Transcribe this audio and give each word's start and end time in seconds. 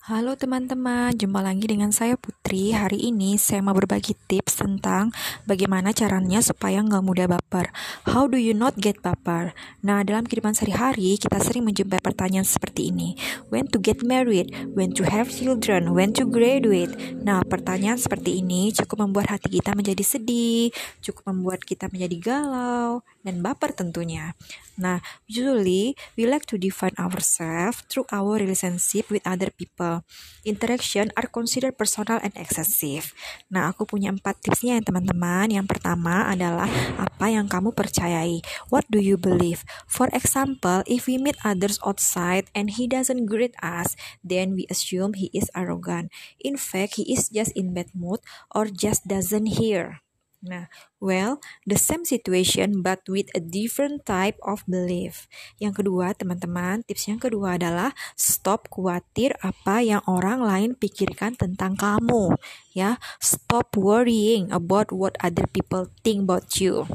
Halo 0.00 0.32
teman-teman, 0.32 1.12
jumpa 1.12 1.44
lagi 1.44 1.68
dengan 1.68 1.92
saya 1.92 2.16
Putri. 2.16 2.72
Hari 2.72 3.12
ini 3.12 3.36
saya 3.36 3.60
mau 3.60 3.76
berbagi 3.76 4.16
tips 4.16 4.64
tentang 4.64 5.12
bagaimana 5.44 5.92
caranya 5.92 6.40
supaya 6.40 6.80
nggak 6.80 7.04
mudah 7.04 7.28
baper. 7.28 7.68
How 8.08 8.24
do 8.24 8.40
you 8.40 8.56
not 8.56 8.80
get 8.80 8.96
baper? 9.04 9.52
Nah, 9.84 10.00
dalam 10.00 10.24
kehidupan 10.24 10.56
sehari-hari 10.56 11.20
kita 11.20 11.36
sering 11.44 11.68
menjumpai 11.68 12.00
pertanyaan 12.00 12.48
seperti 12.48 12.88
ini. 12.88 13.12
When 13.52 13.68
to 13.68 13.76
get 13.76 14.00
married? 14.00 14.72
When 14.72 14.96
to 14.96 15.04
have 15.04 15.28
children? 15.28 15.92
When 15.92 16.16
to 16.16 16.24
graduate? 16.24 16.96
Nah, 17.20 17.44
pertanyaan 17.44 18.00
seperti 18.00 18.40
ini 18.40 18.72
cukup 18.72 19.04
membuat 19.04 19.36
hati 19.36 19.52
kita 19.52 19.76
menjadi 19.76 20.00
sedih, 20.00 20.72
cukup 21.04 21.28
membuat 21.28 21.60
kita 21.60 21.92
menjadi 21.92 22.16
galau, 22.24 23.04
dan 23.20 23.44
baper 23.44 23.72
tentunya. 23.76 24.32
Nah, 24.80 25.04
usually 25.28 25.92
we 26.16 26.24
like 26.24 26.48
to 26.48 26.56
define 26.56 26.96
ourselves 26.96 27.84
through 27.92 28.08
our 28.08 28.40
relationship 28.40 29.12
with 29.12 29.20
other 29.28 29.52
people. 29.52 30.00
Interaction 30.48 31.12
are 31.20 31.28
considered 31.28 31.76
personal 31.76 32.16
and 32.24 32.32
excessive. 32.40 33.12
Nah, 33.52 33.76
aku 33.76 33.84
punya 33.84 34.08
empat 34.08 34.40
tipsnya 34.40 34.80
ya 34.80 34.82
teman-teman. 34.84 35.52
Yang 35.52 35.76
pertama 35.76 36.32
adalah 36.32 36.68
apa 36.96 37.26
yang 37.28 37.44
kamu 37.44 37.76
percayai. 37.76 38.40
What 38.72 38.88
do 38.88 39.04
you 39.04 39.20
believe? 39.20 39.68
For 39.84 40.08
example, 40.16 40.80
if 40.88 41.04
we 41.04 41.20
meet 41.20 41.36
others 41.44 41.76
outside 41.84 42.48
and 42.56 42.72
he 42.72 42.88
doesn't 42.88 43.28
greet 43.28 43.52
us, 43.60 44.00
then 44.24 44.56
we 44.56 44.64
assume 44.72 45.12
he 45.12 45.28
is 45.36 45.52
arrogant. 45.52 46.08
In 46.40 46.56
fact, 46.56 46.96
he 46.96 47.04
is 47.12 47.28
just 47.28 47.52
in 47.52 47.76
bad 47.76 47.92
mood 47.92 48.24
or 48.48 48.72
just 48.72 49.04
doesn't 49.04 49.60
hear. 49.60 50.00
Nah, 50.40 50.72
well, 51.04 51.36
the 51.68 51.76
same 51.76 52.08
situation 52.08 52.80
but 52.80 53.04
with 53.04 53.28
a 53.36 53.44
different 53.44 54.08
type 54.08 54.40
of 54.40 54.64
belief. 54.64 55.28
Yang 55.60 55.84
kedua, 55.84 56.16
teman-teman, 56.16 56.80
tips 56.88 57.12
yang 57.12 57.20
kedua 57.20 57.60
adalah 57.60 57.92
stop 58.16 58.72
khawatir 58.72 59.36
apa 59.44 59.84
yang 59.84 60.00
orang 60.08 60.40
lain 60.40 60.70
pikirkan 60.80 61.36
tentang 61.36 61.76
kamu. 61.76 62.40
Ya, 62.72 62.96
stop 63.20 63.76
worrying 63.76 64.48
about 64.48 64.96
what 64.96 65.20
other 65.20 65.44
people 65.44 65.92
think 66.00 66.24
about 66.24 66.56
you. 66.56 66.88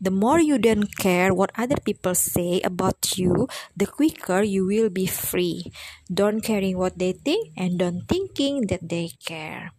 The 0.00 0.08
more 0.08 0.40
you 0.40 0.56
don't 0.56 0.88
care 0.96 1.36
what 1.36 1.52
other 1.60 1.76
people 1.76 2.16
say 2.16 2.64
about 2.64 3.20
you, 3.20 3.44
the 3.76 3.84
quicker 3.84 4.40
you 4.40 4.64
will 4.64 4.88
be 4.88 5.04
free. 5.04 5.68
Don't 6.08 6.40
caring 6.40 6.80
what 6.80 6.96
they 6.96 7.12
think 7.12 7.52
and 7.60 7.76
don't 7.76 8.08
thinking 8.08 8.72
that 8.72 8.88
they 8.88 9.12
care. 9.20 9.76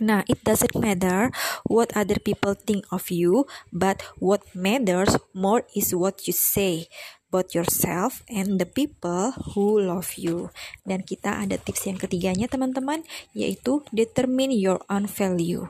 Nah, 0.00 0.24
it 0.24 0.40
doesn't 0.42 0.72
matter 0.72 1.28
what 1.68 1.92
other 1.92 2.16
people 2.16 2.56
think 2.56 2.88
of 2.88 3.12
you, 3.12 3.44
but 3.68 4.00
what 4.16 4.40
matters 4.56 5.20
more 5.36 5.68
is 5.76 5.92
what 5.92 6.24
you 6.24 6.32
say 6.32 6.88
about 7.28 7.52
yourself 7.54 8.24
and 8.26 8.56
the 8.56 8.64
people 8.64 9.36
who 9.52 9.78
love 9.78 10.16
you. 10.16 10.48
Dan 10.88 11.04
kita 11.04 11.44
ada 11.44 11.60
tips 11.60 11.84
yang 11.84 12.00
ketiganya 12.00 12.48
teman-teman, 12.48 13.04
yaitu 13.36 13.84
determine 13.92 14.50
your 14.56 14.80
own 14.88 15.04
value 15.04 15.68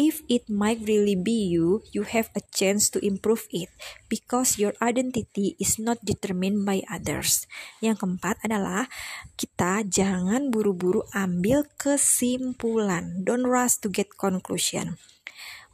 if 0.00 0.24
it 0.32 0.48
might 0.48 0.80
really 0.88 1.12
be 1.12 1.52
you, 1.52 1.84
you 1.92 2.08
have 2.08 2.32
a 2.32 2.40
chance 2.56 2.88
to 2.88 2.98
improve 3.04 3.44
it 3.52 3.68
because 4.08 4.56
your 4.56 4.72
identity 4.80 5.60
is 5.60 5.76
not 5.76 6.00
determined 6.00 6.64
by 6.64 6.80
others. 6.88 7.44
Yang 7.84 8.00
keempat 8.00 8.40
adalah 8.40 8.88
kita 9.36 9.84
jangan 9.84 10.48
buru-buru 10.48 11.04
ambil 11.12 11.68
kesimpulan. 11.76 13.20
Don't 13.28 13.44
rush 13.44 13.76
to 13.84 13.92
get 13.92 14.16
conclusion. 14.16 14.96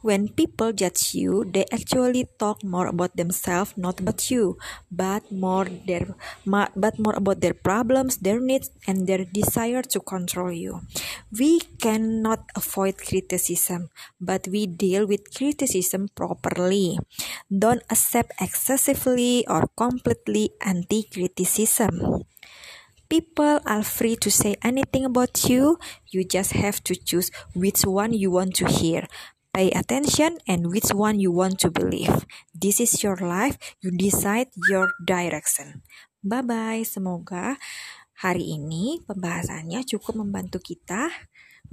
When 0.01 0.29
people 0.29 0.73
judge 0.73 1.15
you, 1.15 1.43
they 1.43 1.65
actually 1.73 2.29
talk 2.37 2.63
more 2.63 2.85
about 2.85 3.17
themselves, 3.17 3.73
not 3.75 3.99
about 3.99 4.29
you, 4.29 4.57
but 4.91 5.31
more 5.31 5.65
their 5.65 6.13
but 6.45 6.99
more 7.01 7.17
about 7.17 7.41
their 7.41 7.57
problems, 7.57 8.17
their 8.17 8.39
needs, 8.39 8.69
and 8.85 9.07
their 9.07 9.25
desire 9.25 9.81
to 9.81 9.99
control 9.99 10.51
you. 10.53 10.85
We 11.33 11.59
cannot 11.81 12.45
avoid 12.55 13.01
criticism, 13.01 13.89
but 14.21 14.47
we 14.47 14.67
deal 14.67 15.07
with 15.07 15.33
criticism 15.33 16.13
properly. 16.13 16.99
Don't 17.49 17.81
accept 17.89 18.31
excessively 18.39 19.45
or 19.49 19.65
completely 19.75 20.51
anti-criticism. 20.61 22.23
People 23.09 23.59
are 23.65 23.83
free 23.83 24.15
to 24.17 24.29
say 24.29 24.55
anything 24.61 25.05
about 25.05 25.47
you. 25.49 25.79
You 26.11 26.23
just 26.23 26.51
have 26.51 26.83
to 26.83 26.93
choose 26.93 27.31
which 27.55 27.81
one 27.87 28.11
you 28.11 28.31
want 28.31 28.53
to 28.55 28.67
hear. 28.67 29.07
Pay 29.55 29.73
attention 29.73 30.37
and 30.45 30.69
which 30.69 30.93
one 30.93 31.17
you 31.17 31.33
want 31.33 31.57
to 31.65 31.73
believe. 31.73 32.25
This 32.53 32.77
is 32.79 33.01
your 33.01 33.17
life, 33.17 33.57
you 33.81 33.89
decide 33.89 34.53
your 34.69 34.91
direction. 35.01 35.81
Bye 36.21 36.45
bye. 36.45 36.83
Semoga 36.85 37.57
hari 38.21 38.57
ini 38.57 39.01
pembahasannya 39.05 39.85
cukup 39.85 40.21
membantu 40.21 40.61
kita 40.61 41.09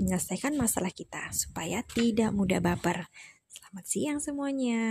menyelesaikan 0.00 0.58
masalah 0.58 0.90
kita 0.90 1.30
supaya 1.30 1.84
tidak 1.86 2.34
mudah 2.34 2.58
baper. 2.58 3.06
Selamat 3.50 3.84
siang 3.86 4.18
semuanya. 4.18 4.82